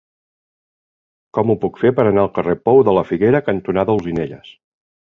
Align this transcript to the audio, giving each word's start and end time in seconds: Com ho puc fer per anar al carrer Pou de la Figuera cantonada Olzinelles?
Com 1.39 1.53
ho 1.53 1.57
puc 1.65 1.77
fer 1.83 1.93
per 2.01 2.07
anar 2.07 2.25
al 2.25 2.33
carrer 2.39 2.59
Pou 2.71 2.85
de 2.89 2.99
la 3.01 3.07
Figuera 3.13 3.47
cantonada 3.53 3.99
Olzinelles? 3.99 4.53